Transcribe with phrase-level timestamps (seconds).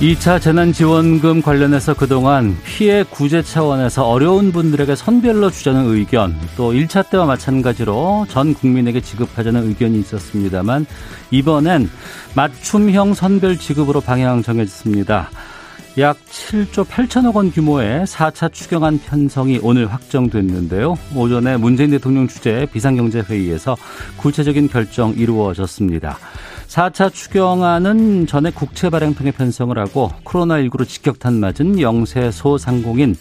[0.00, 7.24] (2차) 재난지원금 관련해서 그동안 피해 구제 차원에서 어려운 분들에게 선별로 주자는 의견 또 (1차) 때와
[7.24, 10.84] 마찬가지로 전 국민에게 지급하자는 의견이 있었습니다만
[11.30, 11.88] 이번엔
[12.34, 15.30] 맞춤형 선별 지급으로 방향 정해졌습니다.
[15.98, 20.94] 약 7조 8천억 원 규모의 4차 추경안 편성이 오늘 확정됐는데요.
[21.14, 23.78] 오전에 문재인 대통령 주재 비상경제회의에서
[24.18, 26.18] 구체적인 결정 이루어졌습니다.
[26.76, 33.16] 4차 추경안은 전에 국채 발행 통해 편성을 하고 코로나19로 직격탄 맞은 영세 소상공인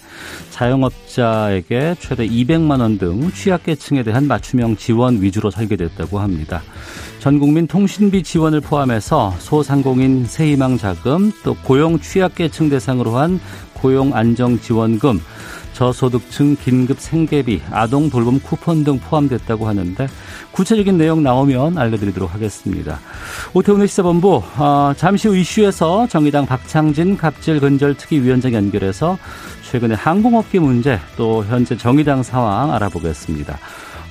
[0.50, 6.64] 자영업자에게 최대 200만 원 등 취약계층에 대한 맞춤형 지원 위주로 설계됐다고 합니다.
[7.20, 13.40] 전 국민 통신비 지원을 포함해서 소상공인 새희망 자금 또 고용 취약계층 대상으로 한
[13.74, 15.22] 고용 안정 지원금
[15.76, 20.08] 저소득층 긴급 생계비, 아동 돌봄 쿠폰 등 포함됐다고 하는데
[20.52, 23.00] 구체적인 내용 나오면 알려드리도록 하겠습니다.
[23.54, 29.18] 오태훈의 시사본부 어, 잠시 후 이슈에서 정의당 박창진 갑질 근절 특위 위원장 연결해서
[29.70, 33.60] 최근의 항공업계 문제 또 현재 정의당 상황 알아보겠습니다.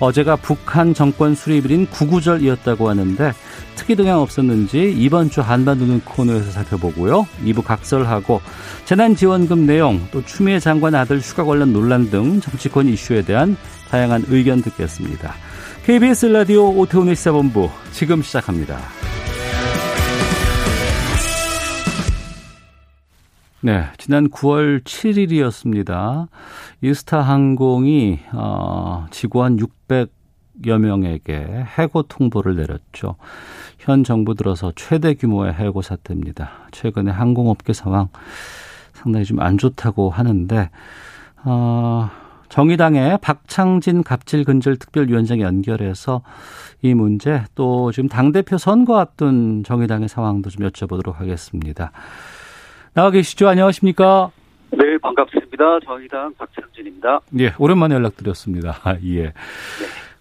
[0.00, 3.32] 어제가 북한 정권 수립일인 구구절이었다고 하는데
[3.76, 7.26] 특이 동향 없었는지 이번 주 한반도는 코너에서 살펴보고요.
[7.44, 8.40] 2부 각설하고
[8.84, 13.56] 재난지원금 내용 또 추미애 장관 아들 휴가 관련 논란 등 정치권 이슈에 대한
[13.90, 15.34] 다양한 의견 듣겠습니다.
[15.84, 18.78] KBS 라디오 오태훈의 시사본부 지금 시작합니다.
[23.64, 26.28] 네, 지난 9월 7일이었습니다.
[26.82, 33.16] 이스타 항공이 어, 직원 600여 명에게 해고 통보를 내렸죠.
[33.78, 36.50] 현 정부 들어서 최대 규모의 해고 사태입니다.
[36.72, 38.08] 최근에 항공업계 상황
[38.92, 40.68] 상당히 좀 안 좋다고 하는데
[41.44, 42.10] 어,
[42.50, 46.20] 정의당의 박창진 갑질 근절 특별위원장 연결해서
[46.82, 51.92] 이 문제 또 지금 당 대표 선거 앞둔 정의당의 상황도 좀 여쭤보도록 하겠습니다.
[52.94, 53.48] 나와 계시죠?
[53.48, 54.30] 안녕하십니까?
[54.70, 55.80] 네, 반갑습니다.
[55.84, 57.20] 정의당 박창진입니다.
[57.40, 58.76] 예, 오랜만에 연락드렸습니다.
[59.04, 59.22] 예.
[59.24, 59.32] 네.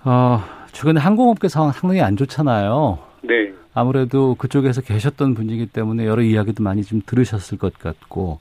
[0.03, 0.39] 어,
[0.72, 2.97] 최근에 항공업계 상황 상당히 안 좋잖아요.
[3.22, 3.53] 네.
[3.75, 8.39] 아무래도 그쪽에서 계셨던 분이기 때문에 여러 이야기도 많이 좀 들으셨을 것 같고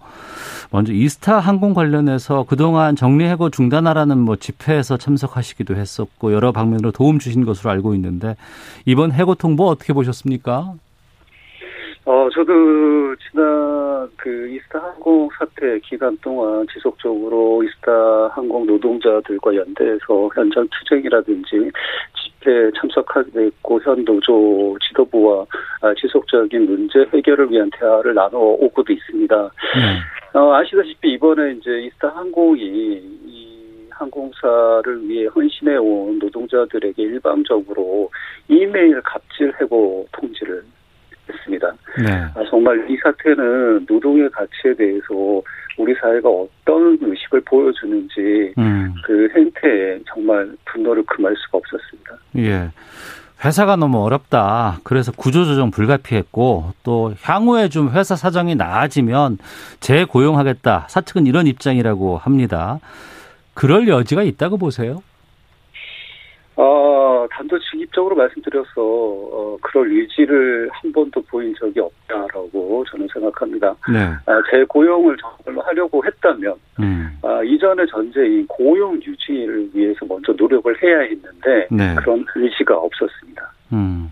[0.70, 7.44] 먼저 이스타 항공 관련해서 그동안 정리해고 중단하라는 뭐 집회에서 참석하시기도 했었고 여러 방면으로 도움 주신
[7.44, 8.34] 것으로 알고 있는데
[8.86, 10.74] 이번 해고 통보 어떻게 보셨습니까?
[12.04, 12.52] 어, 저도
[13.30, 13.81] 지난
[14.16, 21.70] 그 이스타 항공 사태 기간 동안 지속적으로 이스타 항공 노동자들과 연대해서 현장 투쟁이라든지
[22.14, 25.46] 집회 참석하게 됐고 현 노조 지도부와
[25.80, 29.50] 아, 지속적인 문제 해결을 위한 대화를 나눠 오고도 있습니다.
[30.34, 30.38] 네.
[30.38, 38.10] 어, 아시다시피 이번에 이제 이스타 항공이 이 항공사를 위해 헌신해 온 노동자들에게 일방적으로
[38.48, 40.64] 이메일 갑질 해고 통지를
[41.32, 41.72] 했습니다.
[42.04, 42.12] 네.
[42.34, 45.42] 아, 정말 이 사태는 노동의 가치에 대해서
[45.78, 48.94] 우리 사회가 어떤 의식을 보여주는지 음.
[49.04, 52.16] 그 행태에 정말 분노를 금할 수가 없었습니다.
[52.38, 52.70] 예.
[53.44, 54.78] 회사가 너무 어렵다.
[54.84, 59.38] 그래서 구조조정 불가피했고 또 향후에 좀 회사 사정이 나아지면
[59.80, 60.86] 재고용하겠다.
[60.88, 62.78] 사측은 이런 입장이라고 합니다.
[63.54, 65.02] 그럴 여지가 있다고 보세요?
[66.54, 66.91] 어,
[67.30, 73.74] 단도직입적으로 말씀드려서 어, 그럴 의지를 한 번도 보인 적이 없다라고 저는 생각합니다.
[73.92, 73.98] 네.
[74.26, 77.18] 아, 재 고용을 정말로 하려고 했다면 음.
[77.22, 81.94] 아, 이전의 전제인 고용 유지를 위해서 먼저 노력을 해야 했는데 네.
[81.96, 83.52] 그런 의지가 없었습니다.
[83.72, 84.10] 음.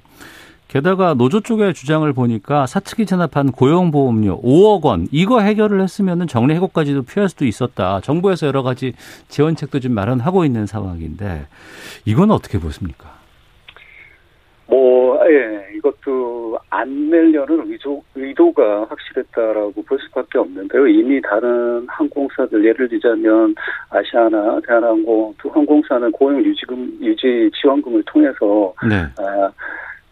[0.71, 7.03] 게다가 노조 쪽의 주장을 보니까 사측이 체납한 고용보험료 5억 원 이거 해결을 했으면 정리 해고까지도
[7.03, 8.01] 피할 수도 있었다.
[8.01, 8.93] 정부에서 여러 가지
[9.27, 11.49] 지원책도 좀 마련하고 있는 상황인데
[12.05, 13.19] 이건 어떻게 보십니까?
[14.69, 20.87] 뭐, 예, 이것도 안 내려는 의도, 의도가 확실했다라고 볼 수밖에 없는데요.
[20.87, 23.57] 이미 다른 항공사들 예를 들자면
[23.89, 29.03] 아시아나 대한항공 두 항공사는 고용 유지금 유지 지원금을 통해서 네.
[29.19, 29.51] 아,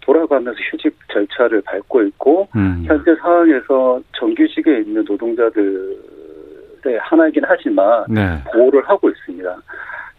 [0.09, 2.83] 돌아가면서 휴직 절차를 밟고 있고 음.
[2.87, 5.99] 현재 상황에서 정규직에 있는 노동자들의
[7.01, 8.43] 하나이긴 하지만 네.
[8.51, 9.63] 보호를 하고 있습니다.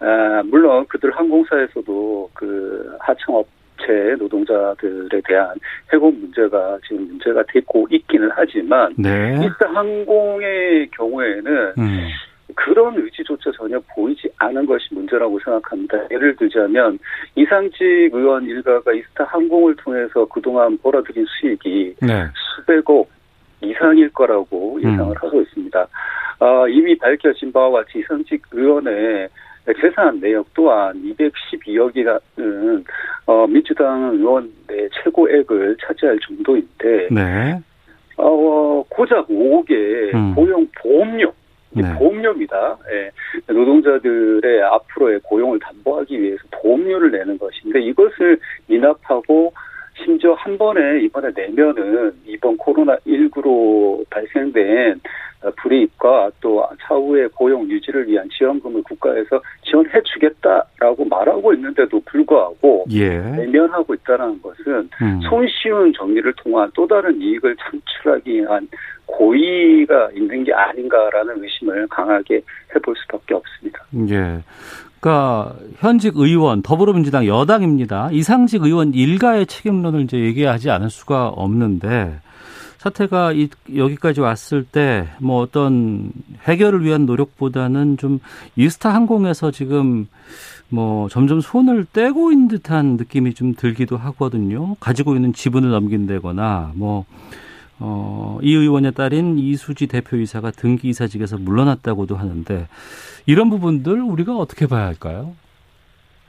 [0.01, 3.47] 아, 물론 그들 항공사에서도 그 하청업
[3.79, 5.55] 체 노동자들에 대한
[5.91, 9.39] 해고 문제가 지금 문제가 되고 있기는 하지만 네.
[9.41, 12.07] 일단 항공의 경우에는 음.
[12.55, 15.97] 그런 의지조차 전혀 보이지 않은 것이 문제라고 생각합니다.
[16.11, 16.97] 예를 들자면
[17.35, 22.25] 이상직 의원 일가가 이스타 항공을 통해서 그동안 벌어들인 수익이 네.
[22.33, 23.09] 수백억
[23.61, 25.15] 이상일 거라고 예상을 음.
[25.15, 25.87] 하고 있습니다.
[26.39, 29.27] 어, 이미 밝혀진 바와 같이 현직 의원의
[29.81, 32.83] 재산 내역 또한 212억이라는
[33.25, 37.59] 어, 민주당 의원의 최고액을 차지할 정도인데 네.
[38.17, 40.35] 어, 고작 5억의 음.
[40.35, 41.31] 고용 보험료
[41.71, 41.93] 네.
[41.97, 42.77] 보험료입니다.
[42.91, 43.11] 예.
[43.53, 49.53] 노동자들의 앞으로의 고용을 담보하기 위해서 보험료를 내는 것인데 이것을 미납하고
[50.03, 54.99] 심지어 한 번에 이번에 내면은 이번 코로나19로 발생된
[55.57, 63.19] 불이익과 또 차후의 고용 유지를 위한 지원금을 국가에서 지원해 주겠다라고 말하고 있는데도 불구하고 예.
[63.19, 65.21] 내면하고 있다는 것은 음.
[65.29, 68.67] 손쉬운 정리를 통한 또 다른 이익을 창출하기 위한
[69.05, 72.41] 고의가 있는 게 아닌가라는 의심을 강하게
[72.75, 73.85] 해볼 수밖에 없습니다.
[74.09, 74.43] 예.
[74.99, 78.09] 그러니까 현직 의원 더불어민주당 여당입니다.
[78.11, 82.19] 이상직 의원 일가의 책임론을 이제 얘기하지 않을 수가 없는데
[82.79, 86.11] 사태가 이, 여기까지 왔을 때 뭐 어떤
[86.43, 88.19] 해결을 위한 노력보다는 좀
[88.55, 90.07] 이스타 항공에서 지금
[90.69, 94.75] 뭐 점점 손을 떼고 있는 듯한 느낌이 좀 들기도 하거든요.
[94.79, 97.05] 가지고 있는 지분을 넘긴다거나 뭐
[97.79, 102.67] 어, 이 의원의 딸인 이수지 대표이사가 등기이사직에서 물러났다고도 하는데
[103.25, 105.35] 이런 부분들 우리가 어떻게 봐야 할까요?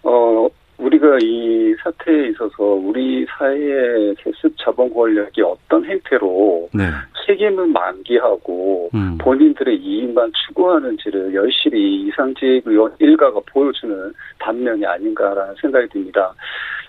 [0.02, 0.48] 어,
[0.78, 6.84] 우리가 이 사태에 있어서 우리 사회의 세습 자본 권력이 어떤 행태로 네.
[7.26, 9.18] 책임을 만기하고 음.
[9.18, 16.34] 본인들의 이익만 추구하는지를 열심히 이상직 의원 일가가 보여주는 단면이 아닌가라는 생각이 듭니다.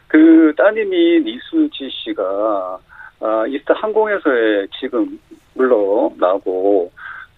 [0.08, 2.80] 그 따님인 이수지 씨가
[3.22, 5.20] 아, 이스타 항공에서의 지금
[5.54, 6.92] 물러나고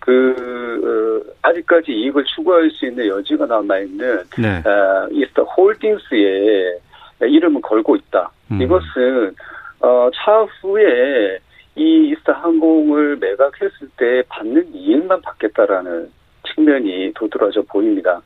[0.06, 4.58] 그 어, 아직까지 이익을 추구할 수 있는 여지가 남아 있는 네.
[4.70, 6.80] 어, 이스타 홀딩스에
[7.22, 8.30] 이름을 걸고 있다.
[8.52, 8.62] 음.
[8.62, 9.34] 이것은
[9.80, 11.40] 어, 차후에
[11.76, 16.10] 이 이스타 항공을 매각했을 때 받는 이익만 받겠다라는
[16.54, 18.22] 측면이 도드라져 보입니다.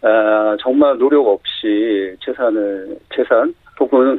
[0.00, 4.18] 아, 정말 노력 없이 재산을 재산 혹은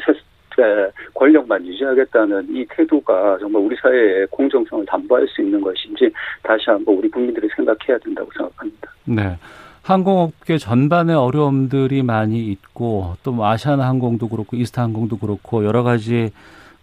[1.14, 6.12] 권력만 유지하겠다는 이 태도가 정말 우리 사회의 공정성을 담보할 수 있는 것인지
[6.44, 8.92] 다시 한번 우리 국민들이 생각해야 된다고 생각합니다.
[9.06, 9.38] 네.
[9.84, 16.32] 항공업계 전반의 어려움들이 많이 있고 또 뭐 아시아나 항공도 그렇고 이스타 항공도 그렇고 여러 가지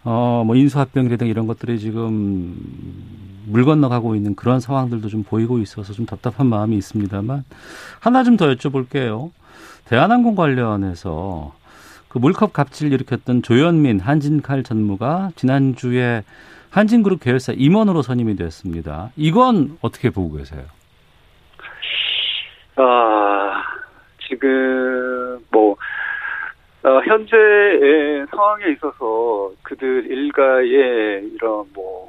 [0.03, 2.55] 어 뭐 인수합병이라든가 이런 것들이 지금
[3.45, 7.43] 물 건너가고 있는 그런 상황들도 좀 보이고 있어서 좀 답답한 마음이 있습니다만
[8.01, 9.31] 하나 좀 더 여쭤볼게요.
[9.85, 11.53] 대한항공 관련해서
[12.09, 16.23] 그 물컵 갑질 일으켰던 조현민 한진칼 전무가 지난주에
[16.69, 19.11] 한진그룹 계열사 임원으로 선임이 되었습니다.
[19.15, 20.63] 이건 어떻게 보고 계세요?
[22.75, 23.63] 아,
[24.27, 25.75] 지금 뭐
[26.83, 32.07] 어, 현재의 상황에 있어서 그들 일가의 이런 뭐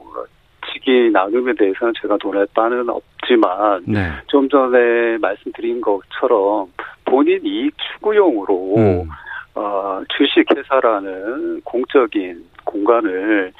[0.72, 4.10] 직위 나눔에 대해서는 제가 돈에 바는 없지만 네.
[4.26, 6.70] 좀 전에 말씀드린 것처럼
[7.04, 9.08] 본인 이익 추구용으로 음.
[9.54, 13.52] 어, 주식회사라는 공적인 공간을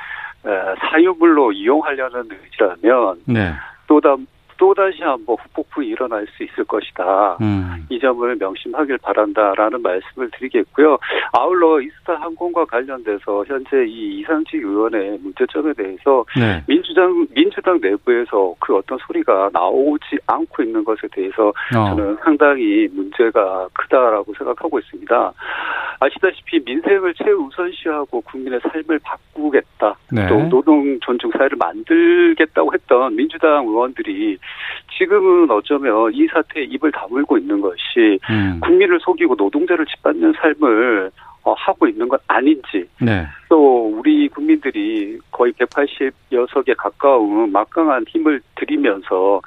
[0.44, 3.52] 어, 사유물로 이용하려는 의지라면 네.
[3.86, 4.16] 또다
[4.58, 7.38] 또다시 한번 후폭풍이 일어날 수 있을 것이다.
[7.40, 7.86] 음.
[7.88, 10.98] 이 점을 명심하길 바란다라는 말씀을 드리겠고요.
[11.32, 16.62] 아울러 이스타 항공과 관련돼서 현재 이 이상직 의원의 문제점에 대해서 네.
[16.66, 21.52] 민주당 민주당 내부에서 그 어떤 소리가 나오지 않고 있는 것에 대해서 어.
[21.72, 25.32] 저는 상당히 문제가 크다라고 생각하고 있습니다.
[26.00, 29.96] 아시다시피 민생을 최우선시하고 국민의 삶을 바꾸겠다.
[30.12, 30.28] 네.
[30.28, 34.38] 또 노동 존중 사회를 만들겠다고 했던 민주당 의원들이
[34.96, 38.60] 지금은 어쩌면 이 사태에 입을 다물고 있는 것이 음.
[38.60, 41.10] 국민을 속이고 노동자를 짓밟는 삶을
[41.44, 43.26] 어, 하고 있는 건 아닌지 네.
[43.48, 49.40] 또 우리 국민들이 거의 180여 석에 가까운 막강한 힘을 들이면서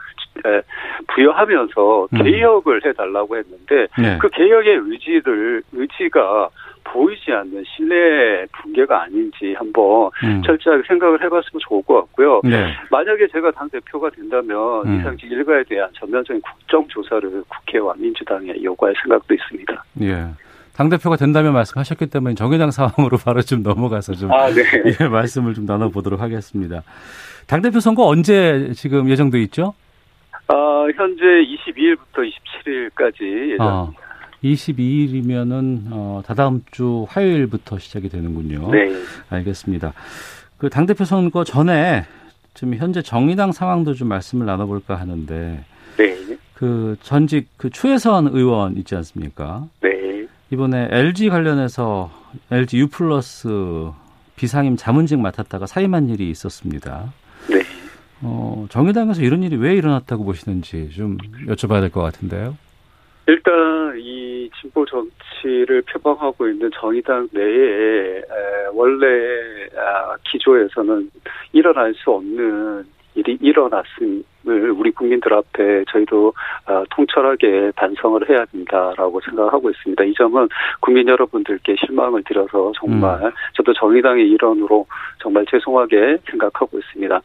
[1.08, 2.24] 부여하면서 음.
[2.24, 4.18] 개혁을 해달라고 했는데 네.
[4.20, 6.50] 그 개혁의 의지를 의지가
[6.84, 10.42] 보이지 않는 신뢰 붕괴가 아닌지 한번 음.
[10.44, 12.42] 철저하게 생각을 해봤으면 좋을 것 같고요.
[12.44, 12.74] 네.
[12.90, 15.00] 만약에 제가 당 대표가 된다면 음.
[15.00, 19.84] 이상직 일가에 대한 전면적인 국정 조사를 국회와 민주당에 요구할 생각도 있습니다.
[20.02, 20.28] 예.
[20.74, 24.64] 당 대표가 된다면 말씀하셨기 때문에 정의당 상황으로 바로 좀 넘어가서 좀 아, 네.
[25.00, 26.82] 예, 말씀을 좀 나눠보도록 하겠습니다.
[27.48, 29.74] 당 대표 선거 언제 지금 예정돼 있죠?
[30.52, 32.30] 어, 현재 22일부터
[32.66, 33.66] 27일까지 예정입니다.
[33.66, 33.94] 어.
[34.44, 38.72] 22일이면은 어, 다다음 주 화요일부터 시작이 되는군요.
[38.72, 38.92] 네.
[39.30, 39.94] 알겠습니다.
[40.58, 42.04] 그 당대표 선거 전에
[42.54, 45.64] 지금 현재 정의당 상황도 좀 말씀을 나눠볼까 하는데.
[45.98, 46.18] 네.
[46.56, 49.68] 그 전직 그 추혜선 의원 있지 않습니까?
[49.82, 50.28] 네.
[50.52, 52.12] 이번에 LG 관련해서
[52.52, 53.48] LG U 플러스
[54.36, 57.14] 비상임 자문직 맡았다가 사임한 일이 있었습니다.
[58.22, 58.28] 네.
[58.30, 62.56] 어, 정의당에서 이런 일이 왜 일어났다고 보시는지 좀 여쭤봐야 될 것 같은데요.
[63.28, 63.54] 일단
[64.00, 68.22] 이 진보 정치를 표방하고 있는 정의당 내에
[68.74, 69.06] 원래
[69.78, 71.10] 아, 기조에서는
[71.54, 76.34] 일어날 수 없는 일이 일어났음을 우리 국민들 앞에 저희도
[76.66, 80.04] 아, 통철하게 반성을 해야 된다라고 생각하고 있습니다.
[80.06, 80.48] 이 점은
[80.80, 83.32] 국민 여러분들께 실망을 드려서 정말 음.
[83.56, 84.86] 저도 정의당의 일원으로
[85.20, 87.22] 정말 죄송하게 생각하고 있습니다.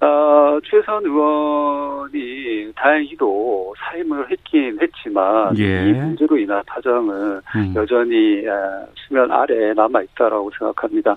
[0.00, 5.88] 어, 최선 의원이 다행히도 사임을 했긴 했지만 예.
[5.88, 7.72] 이 문제로 인한 파장은 음.
[7.74, 11.16] 여전히 아, 수면 아래에 남아 있다라고 생각합니다.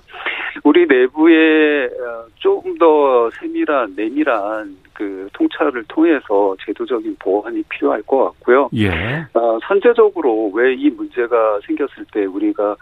[0.64, 8.68] 우리 내부에 어, 조금 더 세밀한 내밀한 그 통찰을 통해서 제도적인 보완이 필요할 것 같고요.
[8.74, 8.88] 예.
[9.34, 12.76] 어, 선제적으로 왜 이 문제가 생겼을 때 우리가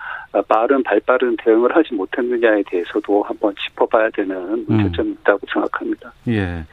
[0.48, 5.16] 빠른 발빠른 대응을 하지 못했느냐에 대해서도 한번 짚어봐야 되는 문제점이 음.
[5.20, 6.12] 있다고 생각합니다.
[6.28, 6.64] 예.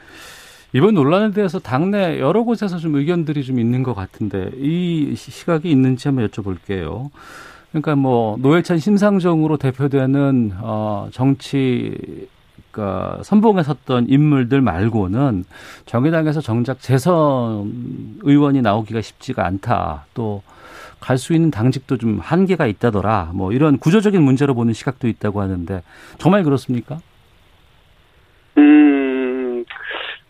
[0.73, 6.07] 이번 논란에 대해서 당내 여러 곳에서 좀 의견들이 좀 있는 것 같은데 이 시각이 있는지
[6.07, 7.09] 한번 여쭤볼게요.
[7.71, 12.27] 그러니까 뭐 노회찬 심상정으로 대표되는 어 정치
[12.81, 15.45] 그러니까 선봉에 섰던 인물들 말고는
[15.85, 17.71] 정의당에서 정작 재선
[18.21, 20.05] 의원이 나오기가 쉽지가 않다.
[20.13, 20.43] 또
[20.99, 23.29] 갈 수 있는 당직도 좀 한계가 있다더라.
[23.35, 25.83] 뭐 이런 구조적인 문제로 보는 시각도 있다고 하는데
[26.17, 26.97] 정말 그렇습니까?
[28.57, 29.63] 음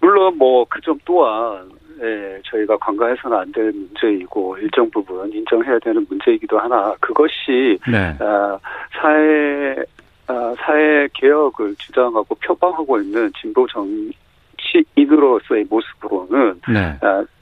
[0.01, 1.69] 물론 뭐 그 점 또한
[2.01, 8.15] 예, 저희가 관가해서는 안 될 문제이고 일정 부분 인정해야 되는 문제이기도 하나 그것이 네.
[8.19, 8.59] 아,
[9.01, 9.83] 사회 아,
[10.27, 16.97] 사회 개혁을 주장하고 표방하고 있는 진보 정치인으로서의 모습으로는 네.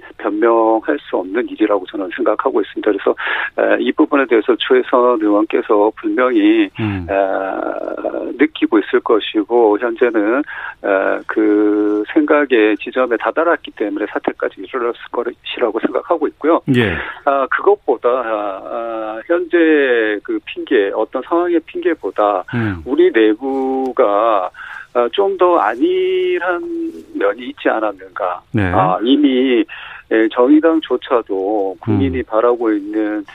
[0.06, 2.92] 아, 변명할 수 없는 일이라고 저는 생각하고 있습니다.
[2.92, 3.16] 그래서
[3.80, 7.08] 이 부분에 대해서 최선 의원께서 분명히 음.
[8.38, 10.44] 느끼고 있을 것이고 현재는
[11.28, 16.62] 그 생각의 지점에 다다랐기 때문에 사태까지 일어났을 것이라고 생각하고 있고요.
[16.76, 16.96] 예.
[17.26, 22.82] 아, 그것보다 아, 현재 그 핑계 어떤 상황의 핑계보다 음.
[22.86, 24.50] 우리 내부가
[25.12, 26.62] 좀더 안일한
[27.16, 28.42] 면이 있지 않았는가.
[28.54, 28.64] 네.
[28.64, 29.64] 아, 이미
[30.12, 32.24] 예, 정의당조차도 국민이 음.
[32.28, 33.26] 바라고 있는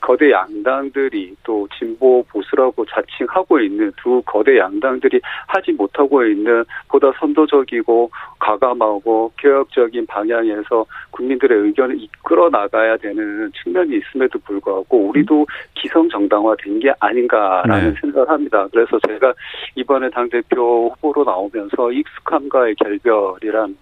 [0.00, 8.10] 거대 양당들이 또 진보 보수라고 자칭하고 있는 두 거대 양당들이 하지 못하고 있는 보다 선도적이고
[8.38, 16.92] 가감하고 개혁적인 방향에서 국민들의 의견을 이끌어 나가야 되는 측면이 있음에도 불구하고 우리도 기성 정당화된 게
[17.00, 18.00] 아닌가라는 네.
[18.00, 18.66] 생각을 합니다.
[18.70, 19.32] 그래서 제가
[19.74, 23.76] 이번에 당 대표 후보로 나오면서 익숙함과의 결별이라는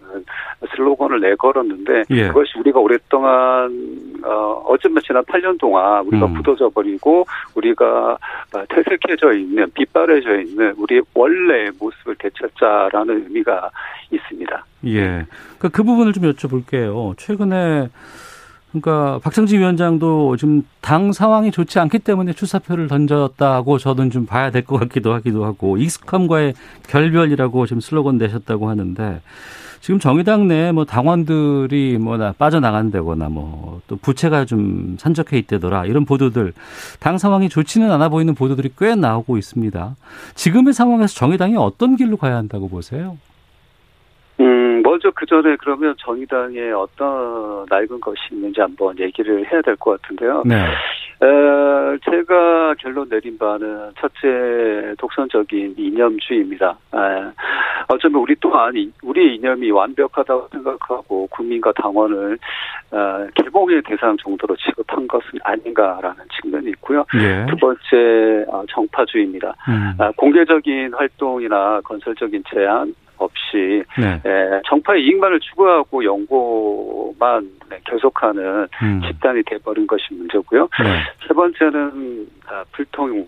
[0.74, 2.28] 슬로건을 내걸었는데 예.
[2.28, 3.70] 그것이 우리가 오랫동안
[4.24, 6.34] 어, 어쩌면 지난 8년 동안 우리가 음.
[6.34, 8.18] 굳어져 버리고 우리가
[8.68, 13.70] 퇴색해져 있는 빗바래져 있는 우리 원래 모습을 되찾자라는 의미가
[14.10, 14.64] 있습니다.
[14.86, 15.00] 예.
[15.58, 17.16] 그러니까 그 부분을 좀 여쭤볼게요.
[17.18, 17.88] 최근에
[18.70, 24.62] 그러니까 박정지 위원장도 지금 당 상황이 좋지 않기 때문에 출사표를 던졌다고 저는 좀 봐야 될
[24.64, 26.54] 것 같기도 하기도 하고 익숙함과의
[26.88, 29.20] 결별이라고 지금 슬로건 내셨다고 하는데
[29.86, 36.52] 지금 정의당 내 뭐 당원들이 뭐나 빠져나간다거나 뭐 또 부채가 좀 산적해 있다더라 이런 보도들
[36.98, 39.94] 당 상황이 좋지는 않아 보이는 보도들이 꽤 나오고 있습니다.
[40.34, 43.16] 지금의 상황에서 정의당이 어떤 길로 가야 한다고 보세요?
[44.40, 50.02] 음, 먼저 그 전에 그러면 정의당에 어떤 낡은 것이 있는지 한번 얘기를 해야 될 것
[50.02, 50.42] 같은데요.
[50.44, 50.64] 네.
[51.22, 56.78] 에, 제가 결론 내린 바는 첫째 독선적인 이념주의입니다.
[56.94, 56.98] 에,
[57.88, 62.38] 어쩌면 우리 또한 우리의 이념이 완벽하다고 생각하고 국민과 당원을
[62.92, 67.04] 에, 개봉의 대상 정도로 취급한 것은 아닌가라는 측면이 있고요.
[67.14, 67.46] 예.
[67.48, 69.54] 두 번째 어, 정파주의입니다.
[69.68, 69.92] 음.
[69.98, 74.20] 아, 공개적인 활동이나 건설적인 제안 없이 네.
[74.24, 79.02] 에, 정파의 이익만을 추구하고 연구만 네, 계속하는 음.
[79.06, 80.68] 집단이 돼버린 것이 문제고요.
[80.82, 81.02] 네.
[81.26, 83.26] 세 번째는 아, 불통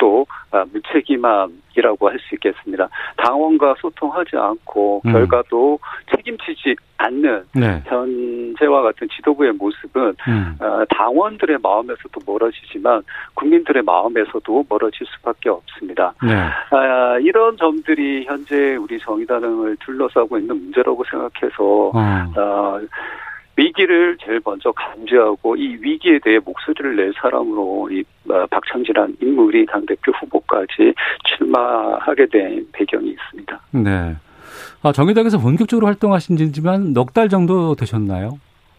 [0.00, 2.88] 또, 또 아, 무책임함이라고 할 수 있겠습니다.
[3.16, 5.12] 당원과 소통하지 않고 음.
[5.12, 5.78] 결과도
[6.14, 7.82] 책임지지 않는 네.
[7.86, 10.56] 현재와 같은 지도부의 모습은 음.
[10.60, 13.02] 어, 당원들의 마음에서도 멀어지지만
[13.34, 16.12] 국민들의 마음에서도 멀어질 수밖에 없습니다.
[16.22, 16.34] 네.
[16.34, 22.88] 아, 이런 점들이 현재 우리 정의당을 둘러싸고 있는 문제라고 생각해서 음.
[23.60, 29.66] 어, 위기를 제일 먼저 감지하고 이 위기에 대해 목소리를 낼 사람으로 이 어, 박창진한 인물이
[29.66, 33.60] 당대표 후보까지 출마하게 된 배경이 있습니다.
[33.72, 34.16] 네.
[34.82, 38.38] 아, 정의당에서 본격적으로 활동하신 지만 넉 달 정도 되셨나요?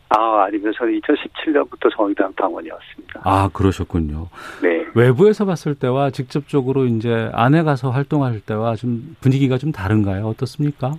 [0.09, 3.21] 아, 아니면 저는 2017년부터 정의당 당원이었습니다.
[3.23, 4.27] 아, 그러셨군요.
[4.61, 4.85] 네.
[4.93, 10.27] 외부에서 봤을 때와 직접적으로 이제 안에 가서 활동할 때와 좀 분위기가 좀 다른가요?
[10.27, 10.91] 어떻습니까?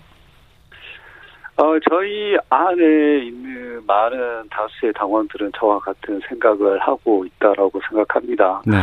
[1.57, 8.63] 어, 저희 안에 있는 많은 다수의 당원들은 저와 같은 생각을 하고 있다라고 생각합니다.
[8.67, 8.77] 네.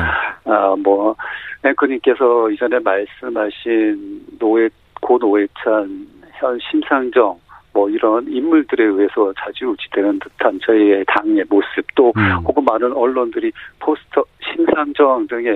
[0.46, 1.16] 아, 뭐,
[1.64, 4.70] 앵커님께서 이전에 말씀하신 노회,
[5.02, 7.40] 고 노회찬, 현 심상정,
[7.74, 12.32] 뭐 이런 인물들에 의해서 자지우지되는 듯한 저희의 당의 모습 또 음.
[12.46, 15.54] 혹은 많은 언론들이 post 심상정 등의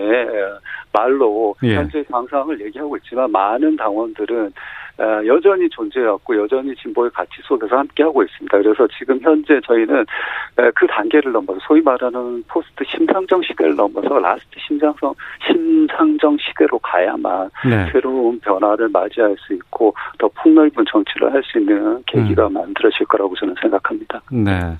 [0.91, 1.75] 말로 예.
[1.75, 4.51] 현재 당 상황을 얘기하고 있지만 많은 당원들은 어,
[4.99, 8.57] 여전히 존재해왔고 여전히 진보의 가치 속에서 함께하고 있습니다.
[8.57, 14.59] 그래서 지금 현재 저희는 어, 그 단계를 넘어서 소위 말하는 post 심상정 시대를 넘어서 last
[14.67, 15.13] 심상정
[15.47, 17.89] 심상정 시대로 가야만 네.
[17.91, 22.53] 새로운 변화를 맞이할 수 있고 더 폭넓은 정치를 할 수 있는 계기가 음.
[22.53, 24.21] 만들어질 거라고 저는 생각합니다.
[24.31, 24.77] 네.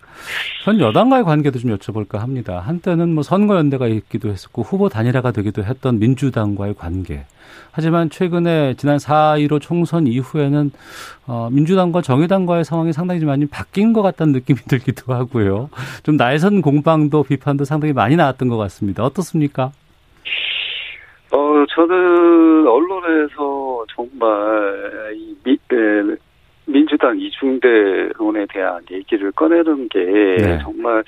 [0.64, 2.60] 전 여당과의 관계도 좀 여쭤볼까 합니다.
[2.60, 7.26] 한때는 뭐 선거연대가 있기도 했었고 후보 단일화가 되기도 했던 민주당과의 관계.
[7.72, 10.72] 하지만 최근에 지난 4.15 총선 이후에는
[11.28, 15.70] 어, 민주당과 정의당과의 상황이 상당히 좀 많이 바뀐 것 같다는 느낌이 들기도 하고요.
[16.04, 19.04] 좀 날선 공방도 비판도 상당히 많이 나왔던 것 같습니다.
[19.04, 19.72] 어떻습니까?
[21.32, 26.16] 어, 저는 언론에서 정말 이 미, 에,
[26.66, 30.60] 민주당 이중대론에 대한 얘기를 꺼내는 게 네.
[30.62, 31.04] 정말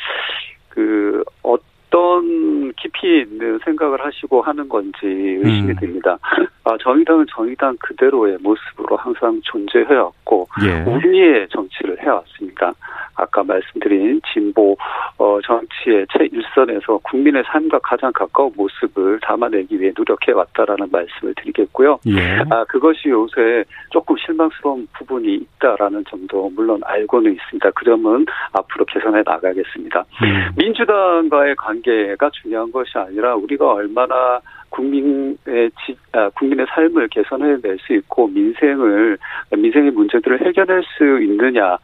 [0.70, 5.76] 그 어떤 깊이 있는 생각을 하시고 하는 건지 의심이 음.
[5.76, 6.18] 됩니다.
[6.64, 10.84] 아, 정의당은 정의당 그대로의 모습으로 항상 존재해왔고 예.
[10.90, 12.74] 우리의 정치를 해왔습니다.
[13.16, 14.76] 아까 말씀드린 진보
[15.18, 22.00] 어, 정치의 최일선에서 국민의 삶과 가장 가까운 모습을 담아내기 위해 노력해왔다라는 말씀을 드리겠고요.
[22.08, 22.44] 예.
[22.50, 27.72] 아, 그것이 요새 조금 실망스러운 부분이 있다라는 점도 물론 알고는 있습니다.
[27.72, 30.00] 그 점은 앞으로 개선해 나가겠습니다.
[30.24, 30.52] 음.
[30.58, 35.38] 민주당과의 관계가 중요한 것이 아니라 우리가 얼마나 국민의
[35.86, 39.18] 지, 아, 국민의 삶을 개선해낼 수 있고 민생을
[39.56, 41.78] 민생의 문제들을 해결할 수 있느냐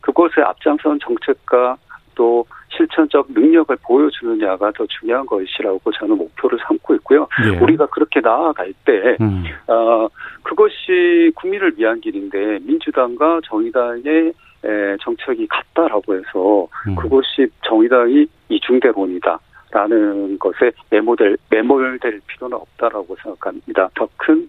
[0.00, 1.76] 그것에 앞장선 정책과
[2.14, 7.26] 또 실천적 능력을 보여주느냐가 더 중요한 것이라고 저는 목표를 삼고 있고요.
[7.44, 7.58] 예.
[7.58, 9.44] 우리가 그렇게 나아갈 때 음.
[9.66, 10.08] 어,
[10.42, 16.94] 그것이 국민을 위한 길인데 민주당과 정의당의 에, 정책이 같다라고 해서 음.
[16.94, 19.38] 그것이 정의당이 이중대론이다.
[19.72, 23.88] 라는 것에 매몰될, 매몰될 필요는 없다라고 생각합니다.
[23.94, 24.48] 더 큰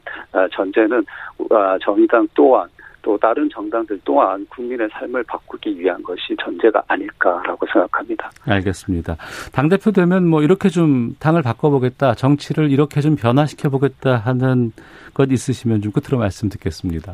[0.51, 1.03] 전제는
[1.51, 2.67] 아, 정의당 또한
[3.01, 8.29] 또 다른 정당들 또한 국민의 삶을 바꾸기 위한 것이 전제가 아닐까라고 생각합니다.
[8.45, 9.15] 알겠습니다.
[9.51, 14.71] 당 대표 되면 뭐 이렇게 좀 당을 바꿔보겠다, 정치를 이렇게 좀 변화시켜 보겠다 하는
[15.13, 17.13] 것 있으시면 좀 끝으로 말씀 듣겠습니다.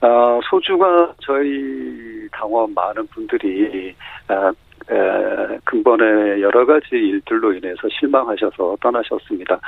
[0.00, 3.94] 아, 소중한 저희 당원 많은 분들이
[4.26, 4.50] 아,
[4.92, 9.58] 에, 근본에 여러 가지 일들로 인해서 실망하셔서 떠나셨습니다.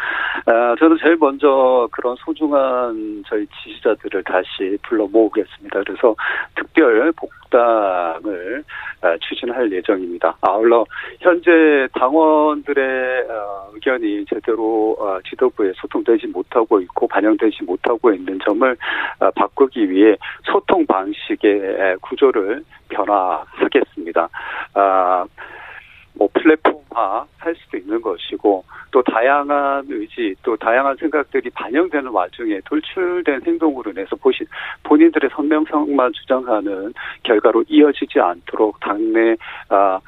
[0.47, 5.83] 아, 저는 제일 먼저 그런 소중한 저희 지지자들을 다시 불러 모으겠습니다.
[5.85, 6.15] 그래서
[6.55, 8.65] 특별 복 당을
[9.03, 10.37] 아, 추진할 예정입니다.
[10.41, 10.85] 아울러
[11.21, 18.77] 현재 당원들의 어, 의견이 제대로 어, 지도부에 소통되지 못하고 있고 반영되지 못하고 있는 점을
[19.21, 24.29] 어, 바꾸기 위해 소통 방식의 구조를 변화하겠습니다.
[26.15, 32.61] 아, 뭐 플랫폼화 할 수도 있는 것이고 또 다양한 의지 또 다양한 생각들이 반영되는 와중에
[32.65, 34.45] 돌출된 행동으로 인해서 보시,
[34.85, 39.37] 본인들의 선명성만 주장하는 결과로 이어지지 않도록 당내
[39.69, 40.01] 아,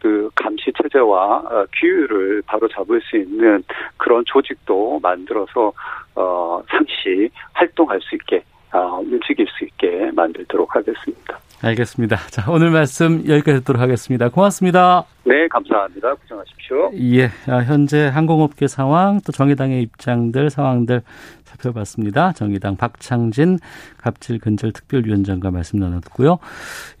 [0.00, 3.62] 그 감시 체제와 어, 규율을 바로 잡을 수 있는
[3.98, 5.72] 그런 조직도 만들어서
[6.14, 11.38] 어, 상시 활동할 수 있게 어, 움직일 수 있게 만들도록 하겠습니다.
[11.62, 12.16] 알겠습니다.
[12.30, 14.30] 자, 오늘 말씀 여기까지 듣도록 하겠습니다.
[14.30, 15.04] 고맙습니다.
[15.24, 16.14] 네, 감사합니다.
[16.14, 16.92] 고생하십시오.
[16.94, 21.02] 예, 아, 현재 항공업계 상황, 또 정의당의 입장들, 상황들
[21.44, 22.32] 살펴봤습니다.
[22.32, 23.58] 정의당 박창진
[23.98, 26.38] 갑질 근절 특별위원장과 말씀 나눴고요.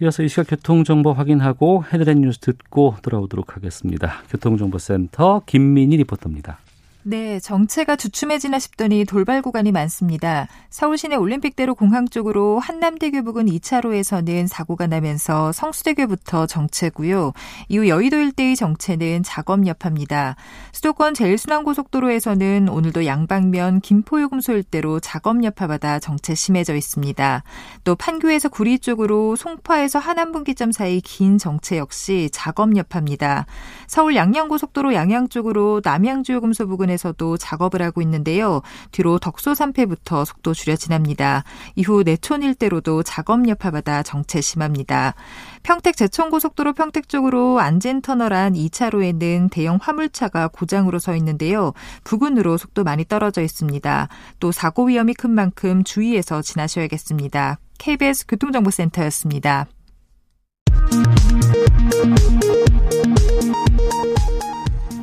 [0.02, 4.22] 이어서 이 시각 교통정보 확인하고 헤드렛 뉴스 듣고 돌아오도록 하겠습니다.
[4.30, 6.58] 교통정보센터 김민희 리포터입니다.
[7.02, 10.48] 네, 정체가 주춤해지나 싶더니 돌발 구간이 많습니다.
[10.68, 17.32] 서울 시내 올림픽대로 공항 쪽으로 한남대교 부근 2차로에서는 사고가 나면서 성수대교부터 정체고요.
[17.70, 20.36] 이후 여의도 일대의 정체는 작업 여파입니다.
[20.72, 27.42] 수도권 제일순환고속도로에서는 오늘도 양방면 김포요금소 일대로 작업 여파받아 정체 심해져 있습니다.
[27.84, 33.46] 또 판교에서 구리 쪽으로 송파에서 하남분기점 사이 긴 정체 역시 작업 여파입니다.
[33.86, 38.62] 서울 양양고속도로 양양 쪽으로 남양주요금소 부근 부근에서도 작업을 하고 있는데요.
[38.90, 41.44] 뒤로 덕소 3패부터 속도 줄여 지납니다.
[41.76, 45.14] 이후 내촌 일대로도 작업 여파받아 정체 심합니다.
[45.62, 51.72] 평택 제천고속도로 평택 쪽으로 안진터널 안 2차로에는 대형 화물차가 고장으로 서 있는데요.
[52.04, 54.08] 부근으로 속도 많이 떨어져 있습니다.
[54.40, 57.58] 또 사고 위험이 큰 만큼 주의해서 지나셔야겠습니다.
[57.78, 59.66] KBS 교통정보센터였습니다.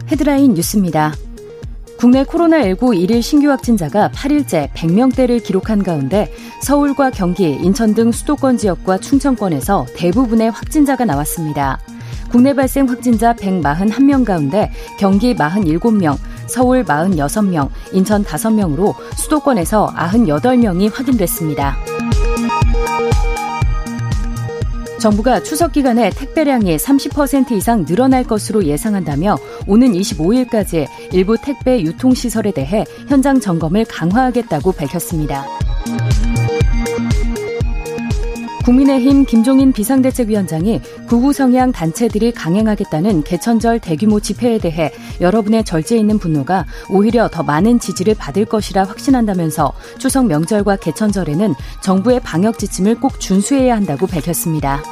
[0.09, 1.13] 헤드라인 뉴스입니다.
[1.97, 6.31] 국내 코로나19 1일 신규 확진자가 8일째 100명대를 기록한 가운데
[6.61, 11.79] 서울과 경기, 인천 등 수도권 지역과 충청권에서 대부분의 확진자가 나왔습니다.
[12.29, 21.77] 국내 발생 확진자 141명 가운데 경기 47명, 서울 46명, 인천 5명으로 수도권에서 98명이 확인됐습니다.
[24.99, 32.83] 정부가 추석 기간에 택배량이 30% 이상 늘어날 것으로 예상한다며 오는 25일까지 일부 택배 유통시설에 대해
[33.07, 35.45] 현장 점검을 강화하겠다고 밝혔습니다.
[38.67, 46.65] 국민의힘 김종인 비상대책위원장이 구구 성향 단체들이 강행하겠다는 개천절 대규모 집회에 대해 여러분의 절제에 있는 분노가
[46.89, 53.73] 오히려 더 많은 지지를 받을 것이라 확신한다면서 추석 명절과 개천절에는 정부의 방역 지침을 꼭 준수해야
[53.73, 54.83] 한다고 밝혔습니다.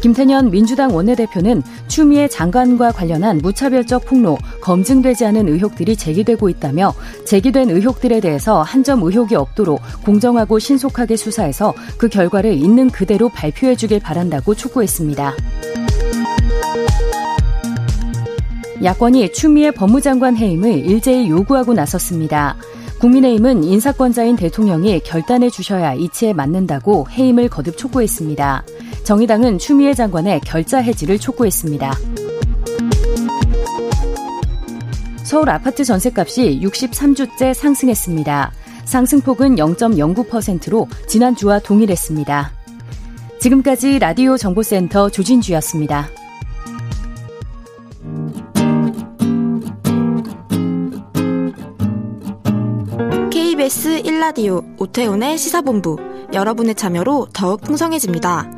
[0.00, 8.20] 김태년 민주당 원내대표는 추미애 장관과 관련한 무차별적 폭로, 검증되지 않은 의혹들이 제기되고 있다며 제기된 의혹들에
[8.20, 14.54] 대해서 한 점 의혹이 없도록 공정하고 신속하게 수사해서 그 결과를 있는 그대로 발표해 주길 바란다고
[14.54, 15.34] 촉구했습니다.
[18.82, 22.56] 야권이 추미애 법무장관 해임을 일제히 요구하고 나섰습니다.
[23.00, 28.64] 국민의힘은 인사권자인 대통령이 결단해 주셔야 이치에 맞는다고 해임을 거듭 촉구했습니다.
[29.08, 31.94] 정의당은 추미애 장관의 결자 해지를 촉구했습니다.
[35.24, 38.52] 서울 아파트 전셋값이 63주째 상승했습니다.
[38.84, 42.52] 상승폭은 0.09%로 지난주와 동일했습니다.
[43.40, 46.10] 지금까지 라디오 정보센터 조진주였습니다.
[53.30, 55.96] KBS 1라디오 오태훈의 시사본부
[56.34, 58.57] 여러분의 참여로 더욱 풍성해집니다.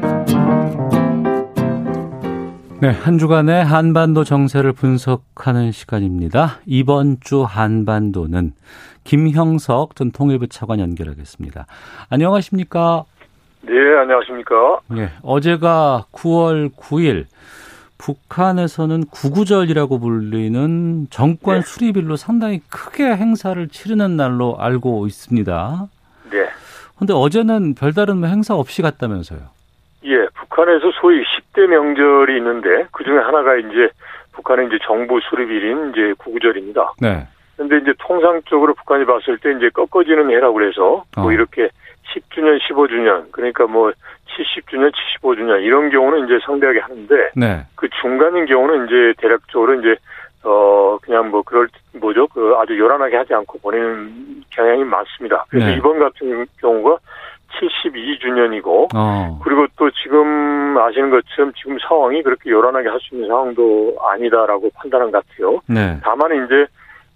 [2.81, 6.61] 네, 한 주간의 한반도 정세를 분석하는 시간입니다.
[6.65, 8.53] 이번 주 한반도는
[9.03, 11.67] 김형석 전 통일부 차관 연결하겠습니다.
[12.09, 13.03] 안녕하십니까?
[13.61, 14.79] 네, 안녕하십니까?
[14.87, 17.25] 네, 어제가 9월 9일
[17.99, 21.61] 북한에서는 구구절이라고 불리는 정권 네.
[21.61, 25.87] 수립일로 상당히 크게 행사를 치르는 날로 알고 있습니다.
[26.31, 26.49] 네.
[26.97, 29.60] 근데 어제는 별다른 뭐 행사 없이 갔다면서요?
[30.61, 33.89] 예, 북한에서 소위 10대 명절이 있는데 그 중에 하나가 이제
[34.33, 36.93] 북한의 이제 정부 수립일인 이제 구구절입니다.
[37.01, 37.27] 네.
[37.57, 41.31] 근데 이제 통상적으로 북한이 봤을 때 이제 꺾어지는 해라고 그래서 뭐 어.
[41.31, 41.69] 이렇게
[42.13, 43.91] 10주년, 15주년, 그러니까 뭐
[44.27, 47.65] 70주년, 75주년 이런 경우는 이제 상대하게 하는데 네.
[47.75, 49.95] 그 중간인 경우는 이제 대략적으로 이제
[50.43, 55.45] 어 그냥 뭐 그럴 뭐죠 그 아주 요란하게 하지 않고 보내는 경향이 많습니다.
[55.49, 55.75] 그래서 네.
[55.75, 56.97] 이번 같은 경우가
[57.59, 59.39] 72주년이고 어.
[59.43, 65.11] 그리고 또 지금 아시는 것처럼 지금 상황이 그렇게 요란하게 할 수 있는 상황도 아니다라고 판단한
[65.11, 65.59] 것 같아요.
[65.67, 65.97] 네.
[66.03, 66.65] 다만 이제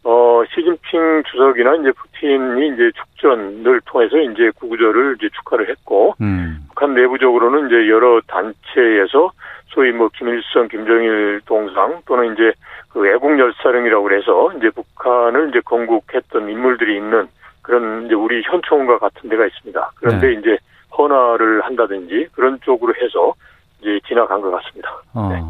[0.04, 6.60] 어, 시진핑 주석이나 이제 푸틴이 이제 축전을 통해서 이제 구구절을 이제 축하를 했고, 음.
[6.70, 9.32] 북한 내부적으로는 이제 여러 단체에서
[9.70, 12.54] 소위 뭐 김일성, 김정일 동상 또는 이제
[12.90, 17.28] 그 애국 열사령이라고 그래서 이제 북한을 이제 건국했던 인물들이 있는
[17.66, 19.92] 그런 이제 우리 현충원과 같은 데가 있습니다.
[19.96, 20.34] 그런데 네.
[20.34, 20.58] 이제
[20.96, 23.34] 헌화를 한다든지 그런 쪽으로 해서
[23.82, 24.90] 이제 지나간 것 같습니다.
[25.14, 25.30] 어.
[25.30, 25.42] 네.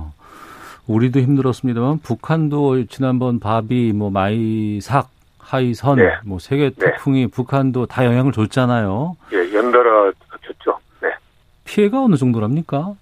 [0.88, 6.14] 우리도 힘들었습니다만 북한도 지난번 바비 뭐 마이삭 하이선 네.
[6.26, 6.76] 뭐 세계 네.
[6.92, 7.28] 태풍이 네.
[7.28, 9.18] 북한도 다 영향을 줬잖아요.
[9.34, 10.80] 예, 연달아 줬죠.
[11.02, 11.10] 네.
[11.66, 12.94] 피해가 어느 정도랍니까?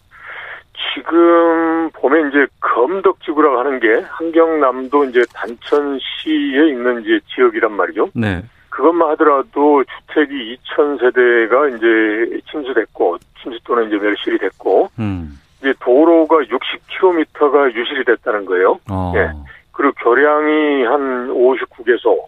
[0.95, 8.09] 지금 보면 이제 검덕지구라고 하는 게 한경남도 이제 단천시에 있는 이제 지역이란 말이죠.
[8.13, 8.43] 네.
[8.73, 15.39] 그것만 하더라도 주택이 2천 세대가 이제 침수됐고 침수 또는 이제 멸실이 됐고 음.
[15.59, 18.79] 이제 도로가 60km가 유실이 됐다는 거예요.
[18.89, 19.13] 어.
[19.15, 19.29] 예.
[19.73, 22.25] 그리고 교량이 한 59개소,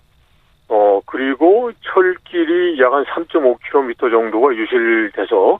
[0.69, 5.59] 어, 그리고 철길이 약 한 3.5km 정도가 유실돼서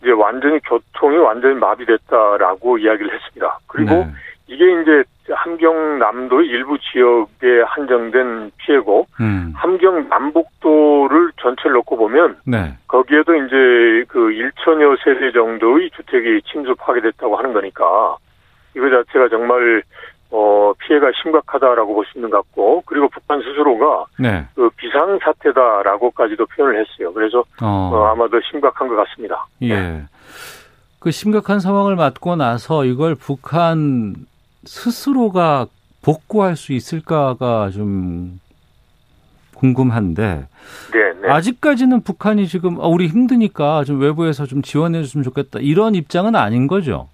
[0.00, 3.58] 이제 완전히 교통이 완전히 마비됐다라고 이야기를 했습니다.
[3.66, 4.06] 그리고 네.
[4.46, 9.52] 이게 이제 함경남도 일부 지역에 한정된 피해고 음.
[9.56, 12.76] 함경 남북도를 전체를 놓고 보면 네.
[12.86, 18.16] 거기에도 이제 그 1천여 세대 정도의 주택이 침수 파괴됐다고 하는 거니까
[18.76, 19.82] 이거 자체가 정말
[20.30, 24.44] 어 피해가 심각하다라고 볼 수 있는 것 같고 그리고 북한 스스로가 네.
[24.54, 27.12] 그 비상 사태다라고까지도 표현을 했어요.
[27.14, 27.90] 그래서 어.
[27.92, 29.46] 어 아마도 심각한 것 같습니다.
[29.62, 29.68] 예.
[29.74, 30.02] 네.
[30.98, 34.14] 그 심각한 상황을 맞고 나서 이걸 북한
[34.66, 35.66] 스스로가
[36.04, 38.40] 복구할 수 있을까가 좀
[39.54, 40.46] 궁금한데
[40.92, 41.30] 네, 네.
[41.30, 46.66] 아직까지는 북한이 지금 어, 우리 힘드니까 좀 외부에서 좀 지원해 줬으면 좋겠다 이런 입장은 아닌
[46.66, 47.08] 거죠.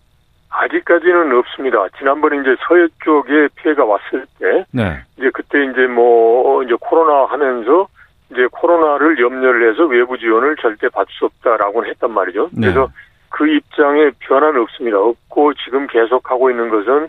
[0.48, 1.86] 아직까지는 없습니다.
[1.98, 5.00] 지난번에 이제 서해 쪽에 피해가 왔을 때 네.
[5.16, 7.86] 이제 그때 이제 뭐 이제 코로나 하면서
[8.32, 12.50] 이제 코로나를 염려를 해서 외부 지원을 절대 받을 수 없다라고는 했단 말이죠.
[12.52, 12.72] 네.
[12.72, 12.88] 그래서
[13.28, 14.98] 그 입장에 변화는 없습니다.
[14.98, 17.08] 없고 지금 계속 하고 있는 것은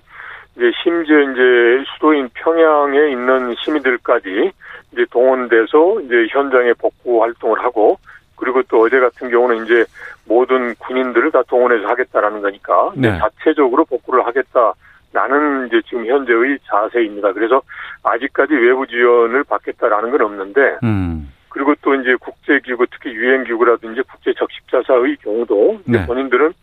[0.55, 4.51] 이제 심지어 이제 수도인 평양에 있는 시민들까지
[4.91, 7.97] 이제 동원돼서 이제 현장에 복구 활동을 하고
[8.35, 9.85] 그리고 또 어제 같은 경우는 이제
[10.25, 13.17] 모든 군인들을 다 동원해서 하겠다라는 거니까 네.
[13.19, 17.33] 자체적으로 복구를 하겠다라는 이제 지금 현재의 자세입니다.
[17.33, 17.61] 그래서
[18.03, 21.31] 아직까지 외부 지원을 받겠다라는 건 없는데 음.
[21.49, 26.05] 그리고 또 이제 국제기구 특히 유엔기구라든지 국제적십자사의 경우도 네.
[26.05, 26.53] 본인들은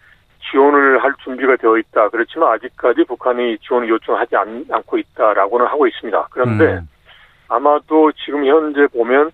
[0.51, 2.09] 지원을 할 준비가 되어 있다.
[2.09, 6.29] 그렇지만 아직까지 북한이 지원을 요청하지 않, 고 있다라고는 하고 있습니다.
[6.31, 6.89] 그런데 음.
[7.49, 9.31] 아마도 지금 현재 보면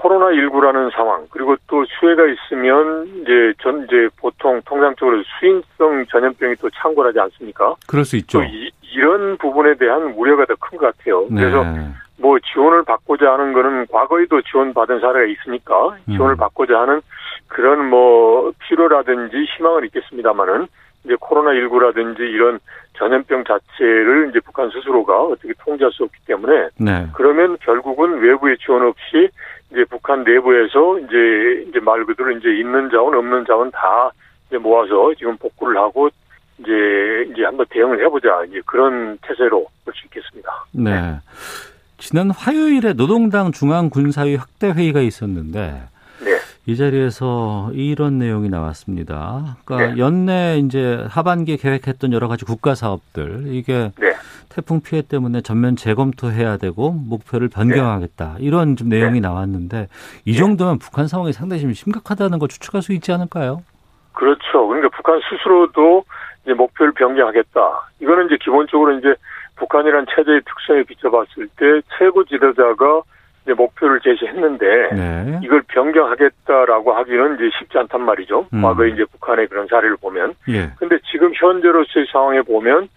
[0.00, 7.20] 코로나19라는 상황, 그리고 또 수해가 있으면 이제 전, 이제 보통 통상적으로 수인성 전염병이 또 창궐하지
[7.20, 7.74] 않습니까?
[7.86, 8.42] 그럴 수 있죠.
[8.42, 11.26] 이, 런 부분에 대한 우려가 더 큰 것 같아요.
[11.30, 11.40] 네.
[11.40, 11.64] 그래서
[12.18, 16.36] 뭐 지원을 받고자 하는 거는 과거에도 지원받은 사례가 있으니까 지원을 음.
[16.36, 17.00] 받고자 하는
[17.48, 20.66] 그런 뭐 필요라든지 희망은 있겠습니다만은
[21.04, 22.58] 이제 코로나19라든지 이런
[22.98, 27.06] 전염병 자체를 이제 북한 스스로가 어떻게 통제할 수 없기 때문에 네.
[27.14, 29.30] 그러면 결국은 외부의 지원 없이
[29.72, 34.10] 이제 북한 내부에서 이제 이제 말 그대로 이제 있는 자원 없는 자원 다
[34.48, 36.08] 이제 모아서 지금 복구를 하고
[36.58, 36.70] 이제
[37.32, 40.64] 이제 한번 대응을 해보자 이제 그런 태세로 볼 수 있겠습니다.
[40.72, 41.18] 네.
[41.98, 45.82] 지난 화요일에 노동당 중앙군사위 확대 회의가 있었는데 네.
[46.70, 49.56] 이 자리에서 이런 내용이 나왔습니다.
[49.64, 50.00] 그러니까 네.
[50.00, 54.12] 연내 이제 하반기에 계획했던 여러 가지 국가 사업들 이게 네.
[54.48, 58.44] 태풍 피해 때문에 전면 재검토해야 되고 목표를 변경하겠다 네.
[58.44, 59.20] 이런 좀 내용이 네.
[59.20, 59.88] 나왔는데
[60.24, 60.38] 이 네.
[60.38, 63.64] 정도면 북한 상황이 상당히 좀 심각하다는 걸 추측할 수 있지 않을까요?
[64.12, 64.68] 그렇죠.
[64.68, 66.04] 그러니까 북한 스스로도
[66.44, 67.60] 이제 목표를 변경하겠다.
[68.00, 69.12] 이거는 이제 기본적으로 이제
[69.56, 73.02] 북한이란 체제의 특성에 비춰봤을 때 최고 지도자가
[73.44, 75.40] 이제 목표를 제시했는데 네.
[75.42, 78.46] 이걸 변경하겠다라고 하기는 이제 쉽지 않단 말이죠.
[78.52, 78.62] 음.
[78.62, 80.34] 과거에 이제 북한의 그런 사례를 보면.
[80.48, 80.70] 예.
[80.78, 82.88] 근데 지금 현재로서의 상황에 보면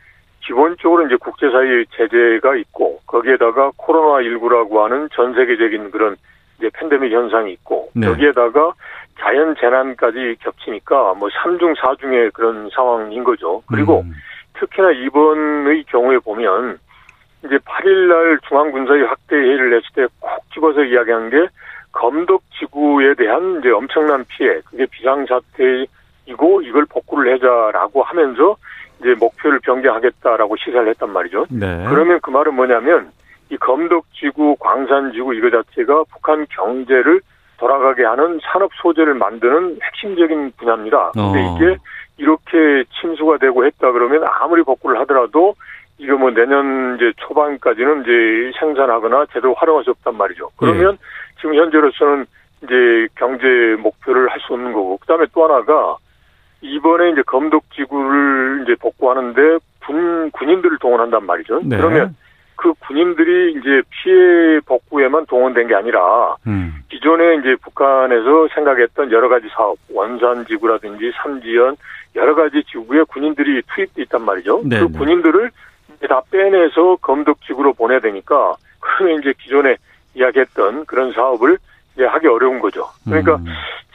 [0.45, 6.17] 기본적으로 이제 국제사회 제재가 있고 거기에다가 코로나 19라고 하는 전 세계적인 그런
[6.59, 8.07] 이제 팬데믹 현상이 있고 네.
[8.07, 8.73] 여기에다가
[9.19, 13.63] 자연 재난까지 겹치니까 뭐 3중 4중의 그런 상황인 거죠.
[13.67, 14.13] 그리고 음.
[14.59, 16.77] 특히나 이번의 경우에 보면
[17.45, 21.47] 이제 8일날 중앙군사위 확대 회의를 했을 때 콕 집어서 이야기한 게
[21.91, 28.55] 검덕 지구에 대한 이제 엄청난 피해, 그게 비상사태이고 이걸 복구를 해자라고 하면서
[28.99, 31.45] 이제 목표를 변경하겠다라고 시사를 했단 말이죠.
[31.49, 31.85] 네.
[31.89, 33.11] 그러면 그 말은 뭐냐면
[33.49, 37.21] 이 검덕 지구, 광산 지구 이거 자체가 북한 경제를
[37.57, 41.11] 돌아가게 하는 산업 소재를 만드는 핵심적인 분야입니다.
[41.11, 41.55] 근데 어.
[41.55, 41.77] 이게
[42.17, 45.55] 이렇게 침수가 되고 했다 그러면 아무리 복구를 하더라도
[45.97, 50.49] 이거 뭐 내년 이제 초반까지는 이제 생산하거나 제대로 활용할 수 없단 말이죠.
[50.57, 50.97] 그러면 네.
[51.39, 52.25] 지금 현재로서는
[52.63, 53.45] 이제 경제
[53.79, 55.97] 목표를 할 수 없는 거고 그다음에 또 하나가
[56.61, 61.61] 이번에 이제 검독지구를 이제 복구하는데 군 군인들을 동원한단 말이죠.
[61.63, 61.77] 네.
[61.77, 62.15] 그러면
[62.55, 66.75] 그 군인들이 이제 피해 복구에만 동원된 게 아니라 음.
[66.89, 71.75] 기존에 이제 북한에서 생각했던 여러 가지 사업, 원산 지구라든지 삼지연
[72.15, 74.61] 여러 가지 지구에 군인들이 투입돼 있단 말이죠.
[74.65, 74.79] 네.
[74.79, 74.97] 그 네.
[74.97, 75.51] 군인들을
[76.07, 79.77] 다 빼내서 검독지구로 보내야 되니까 그러면 이제 기존에
[80.15, 81.57] 이야기했던 그런 사업을
[81.93, 82.87] 이제 하기 어려운 거죠.
[83.05, 83.45] 그러니까 음.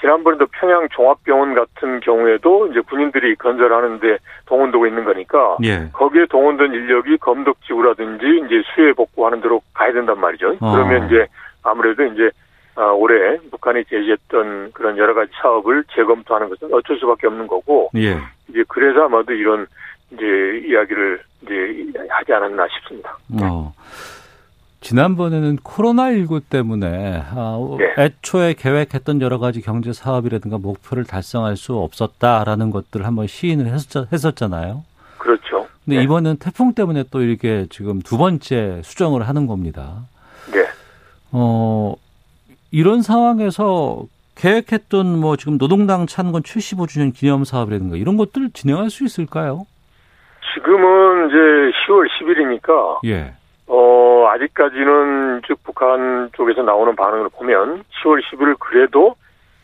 [0.01, 5.89] 지난번에도 평양 종합병원 같은 경우에도 이제 군인들이 건설하는데 동원되고 있는 거니까 예.
[5.93, 10.57] 거기에 동원된 인력이 검덕지구라든지 이제 수해 복구하는 데로 가야 된단 말이죠.
[10.61, 10.73] 어.
[10.73, 11.27] 그러면 이제
[11.65, 12.31] 아무래도 이제
[12.77, 18.17] 아, 올해 북한이 제시했던 그런 여러 가지 사업을 재검토하는 것은 어쩔 수밖에 없는 거고 예.
[18.49, 19.67] 이제 그래서 아마도 이런
[20.13, 20.25] 이제
[20.67, 21.55] 이야기를 이제
[22.09, 23.19] 하지 않았나 싶습니다.
[23.41, 23.75] 어.
[24.81, 28.05] 지난번에는 코로나19 때문에 아, 네.
[28.05, 34.85] 애초에 계획했던 여러 가지 경제 사업이라든가 목표를 달성할 수 없었다라는 것들을 한번 시인을 했었, 잖아요
[35.19, 35.67] 그렇죠.
[35.85, 36.05] 근데 네.
[36.05, 40.07] 이번은 태풍 때문에 또 이렇게 지금 두 번째 수정을 하는 겁니다.
[40.53, 40.65] 네.
[41.33, 41.97] 어,
[42.71, 49.67] 이런 상황에서 계획했던 뭐 지금 노동당 찬건 75주년 기념 사업이라든가 이런 것들을 진행할 수 있을까요?
[50.55, 51.37] 지금은 이제
[51.87, 53.33] 10월 10일이니까 예.
[53.67, 59.15] 어, 아직까지는 즉 북한 쪽에서 나오는 반응을 보면 10월 10일 그래도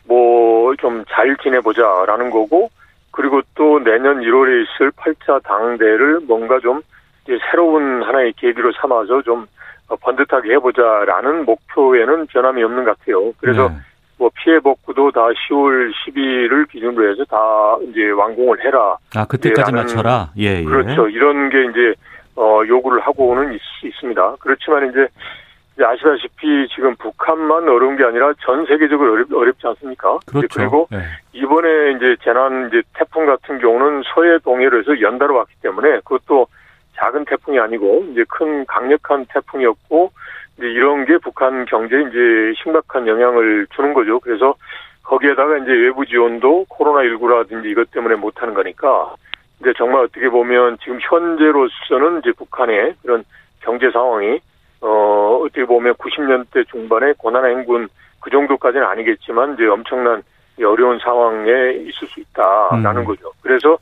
[0.07, 2.69] 뭐 좀 잘 지내보자라는 거고
[3.11, 6.81] 그리고 또 내년 1월에 있을 8차 당대를 뭔가 좀
[7.23, 9.47] 이제 새로운 하나의 계기로 삼아서 좀
[10.01, 13.31] 번듯하게 해보자라는 목표에는 변함이 없는 것 같아요.
[13.39, 13.75] 그래서 네.
[14.17, 17.37] 뭐 피해 복구도 다 10월 10일을 기준으로 해서 다
[17.89, 18.97] 이제 완공을 해라.
[19.15, 20.31] 아 그때까지 맞춰라.
[20.37, 20.63] 예, 예.
[20.63, 21.07] 그렇죠.
[21.09, 21.93] 이런 게 이제
[22.35, 24.35] 어 요구를 하고는 있, 있습니다.
[24.39, 25.07] 그렇지만 이제
[25.83, 30.19] 아시다시피 지금 북한만 어려운 게 아니라 전 세계적으로 어렵, 어렵지 않습니까?
[30.25, 30.47] 그렇죠.
[30.53, 30.99] 그리고 네.
[31.33, 36.47] 이번에 이제 재난 이제 태풍 같은 경우는 서해 동해로 해서 연달아 왔기 때문에 그것도
[36.95, 40.11] 작은 태풍이 아니고 이제 큰 강력한 태풍이었고
[40.57, 44.19] 이제 이런 게 북한 경제에 이제 심각한 영향을 주는 거죠.
[44.19, 44.55] 그래서
[45.03, 49.15] 거기에다가 이제 외부 지원도 코로나19라든지 이것 때문에 못 하는 거니까
[49.59, 53.23] 이제 정말 어떻게 보면 지금 현재로서는 이제 북한의 그런
[53.61, 54.39] 경제 상황이
[54.81, 57.87] 어 어떻게 보면 90년대 중반에 고난 행군
[58.19, 60.23] 그 정도까지는 아니겠지만 이제 엄청난
[60.59, 63.05] 어려운 상황에 있을 수 있다라는 음.
[63.05, 63.31] 거죠.
[63.41, 63.77] 그래서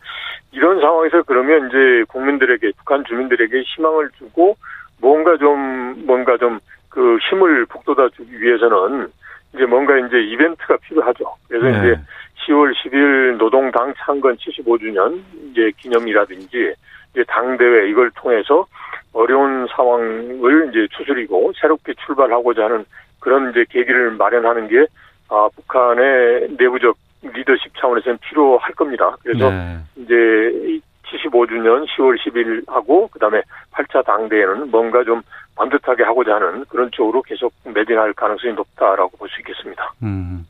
[0.52, 4.58] 이런 상황에서 그러면 이제 국민들에게 북한 주민들에게 희망을 주고
[5.04, 6.60] 뭔가 좀 뭔가 좀
[6.94, 9.08] 그 힘을 북돋아 주기 위해서는
[9.54, 11.26] 이제 뭔가 이제 이벤트가 필요하죠.
[11.48, 11.80] 그래서 네.
[11.80, 12.02] 이제
[12.46, 16.74] 10월 10일 노동당 창건 75주년 이제 기념이라든지
[17.12, 18.68] 이제 당 대회 이걸 통해서
[19.12, 22.86] 어려운 상황을 이제 추스리고 새롭게 출발하고자 하는
[23.20, 24.86] 그런 이제 계기를 마련하는 게
[25.30, 29.16] 아, 북한의 내부적 리더십 차원에서는 필요할 겁니다.
[29.24, 29.78] 그래서 네.
[29.96, 30.80] 이제
[31.18, 35.22] 75주년 10월 10일 하고 그다음에 8차 당대회는 뭔가 좀
[35.56, 39.94] 반듯하게 하고자 하는 그런 쪽으로 계속 매진할 가능성이 높다라고 볼 수 있겠습니다.
[40.04, 40.46] 음.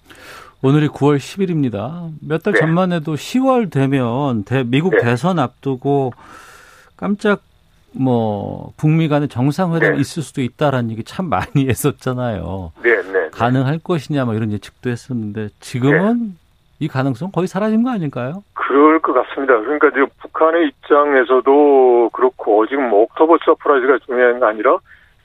[0.62, 2.10] 오늘이 9월 10일입니다.
[2.26, 2.60] 몇달 네.
[2.60, 5.00] 전만 해도 10월 되면 대, 미국 네.
[5.02, 6.14] 대선 앞두고
[6.96, 7.42] 깜짝
[7.92, 10.02] 뭐 북미 간의 정상회담이 네.
[10.02, 12.72] 있을 수도 있다라는 얘기 참 많이 했었잖아요.
[12.82, 13.12] 네, 네.
[13.12, 13.30] 네.
[13.32, 16.34] 가능할 것이냐 뭐 이런 예측도 했었는데 지금은 네.
[16.84, 18.44] 이 가능성 거의 사라진 거 아닐까요?
[18.54, 19.58] 그럴 것 같습니다.
[19.62, 24.78] 그러니까 지금 북한의 입장에서도 그렇고 지금 뭐 October surprise가 중요한 게 아니라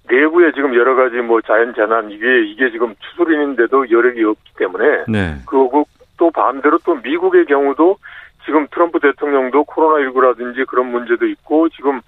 [0.09, 5.35] 내부에 지금 여러 가지 뭐 자연 재난 이게 이게 지금 추수철인데도 여력이 없기 때문에 네.
[5.47, 5.85] 그리고
[6.17, 7.97] 또 반대로 또 미국의 경우도
[8.45, 12.01] 지금 트럼프 대통령도 코로나19라든지 그런 문제도 있고 지금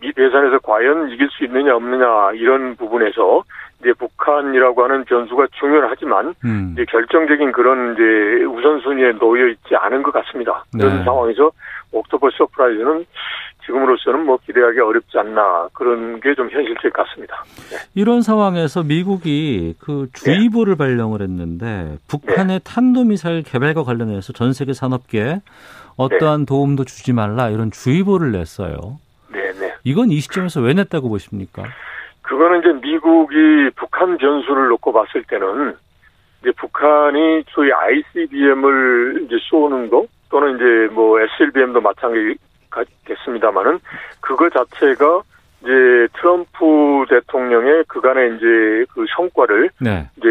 [0.00, 3.42] 미 대선에서 과연 이길 수 있느냐 없느냐 이런 부분에서
[3.80, 6.70] 이제 북한이라고 하는 변수가 중요하지만 음.
[6.74, 10.64] 이제 결정적인 그런 이제 우선순위에 놓여 있지 않은 것 같습니다.
[10.72, 11.04] 그런 네.
[11.04, 11.50] 상황에서
[11.92, 13.06] October surprise는
[13.64, 17.44] 지금으로서는 뭐 기대하기 어렵지 않나 그런 게 좀 현실적 같습니다.
[17.70, 17.76] 네.
[17.94, 20.78] 이런 상황에서 미국이 그 주의보를 네.
[20.78, 22.64] 발령을 했는데 북한의 네.
[22.64, 25.40] 탄도미사일 개발과 관련해서 전 세계 산업계에
[25.96, 26.46] 어떠한 네.
[26.46, 28.98] 도움도 주지 말라 이런 주의보를 냈어요.
[29.32, 29.74] 네, 네.
[29.84, 31.64] 이건 이 시점에서 왜 냈다고 보십니까?
[32.28, 35.74] 그거는 이제 미국이 북한 변수를 놓고 봤을 때는
[36.42, 43.78] 이제 북한이 소위 ICBM을 이제 쏘는 거 또는 이제 뭐 SLBM도 마찬가지겠습니다만은
[44.20, 45.22] 그거 자체가
[45.62, 45.70] 이제
[46.20, 50.06] 트럼프 대통령의 그간의 이제 그 성과를 네.
[50.18, 50.28] 이제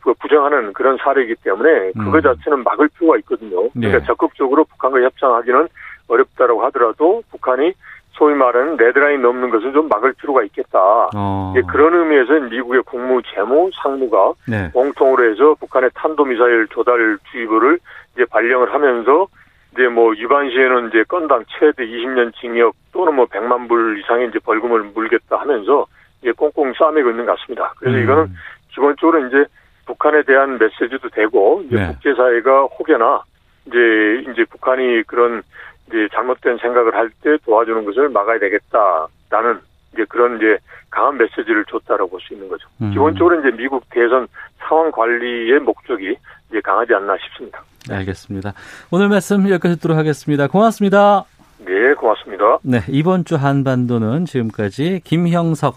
[0.00, 2.22] 그 부정하는 그런 사례이기 때문에 그거 음.
[2.22, 3.68] 자체는 막을 필요가 있거든요.
[3.70, 4.06] 그러니까 네.
[4.06, 5.68] 적극적으로 북한과 협상하기는
[6.08, 7.74] 어렵다라고 하더라도 북한이
[8.16, 10.78] 소위 말하는 레드라인 넘는 것을 좀 막을 필요가 있겠다.
[11.14, 11.54] 어.
[11.68, 14.70] 그런 의미에서 미국의 국무 재무 상무가 네.
[14.72, 17.78] 공통으로 해서 북한의 탄도미사일 조달 주의보를
[18.14, 19.26] 이제 발령을 하면서
[19.72, 24.38] 이제 뭐 위반 시에는 이제 건당 최대 20년 징역 또는 뭐 100만 불 이상의 이제
[24.38, 25.86] 벌금을 물겠다 하면서
[26.22, 27.74] 이제 꽁꽁 싸매고 있는 것 같습니다.
[27.78, 28.02] 그래서 음.
[28.02, 28.30] 이거는
[28.72, 29.44] 기본적으로 이제
[29.84, 31.86] 북한에 대한 메시지도 되고 이제 네.
[31.88, 33.22] 국제사회가 혹여나
[33.66, 35.42] 이제 이제 북한이 그런
[35.88, 39.60] 이제 잘못된 생각을 할 때 도와주는 것을 막아야 되겠다라는
[39.94, 40.58] 이제 그런 이제
[40.90, 42.68] 강한 메시지를 줬다라고 볼 수 있는 거죠.
[42.82, 42.90] 음.
[42.90, 44.26] 기본적으로 이제 미국 대선
[44.58, 46.16] 상황 관리의 목적이
[46.50, 47.62] 이제 강하지 않나 싶습니다.
[47.88, 48.52] 네, 알겠습니다.
[48.90, 50.48] 오늘 말씀 여기까지 듣도록 하겠습니다.
[50.48, 51.24] 고맙습니다.
[51.58, 52.58] 네, 고맙습니다.
[52.62, 55.76] 네, 이번 주 한반도는 지금까지 김형석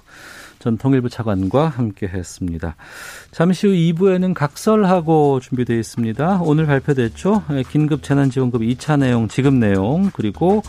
[0.60, 2.76] 전 통일부 차관과 함께 했습니다.
[3.32, 6.41] 잠시 후 2부에는 각설하고 준비되어 있습니다.
[6.43, 7.43] 오늘 발표됐죠?
[7.49, 10.62] 네, 긴급 재난지원금 2차 내용, 지급 내용, 그리고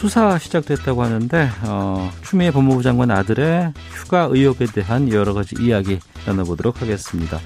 [0.00, 6.80] 수사 시작됐다고 하는데 어, 추미애 법무부 장관 아들의 휴가 의혹에 대한 여러 가지 이야기 나눠보도록
[6.80, 7.38] 하겠습니다.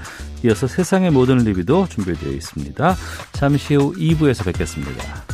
[0.44, 2.94] 이어서 세상의 모든 리뷰도 준비되어 있습니다.
[3.32, 5.24] 잠시 후 2부에서 뵙겠습니다.